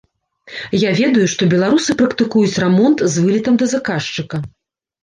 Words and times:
Я 0.83 0.93
ведаю, 0.99 1.27
што 1.35 1.49
беларусы 1.53 1.91
практыкуюць 2.01 2.59
рамонт 2.65 3.05
з 3.05 3.29
вылетам 3.29 3.53
да 3.65 3.73
заказчыка. 3.77 4.47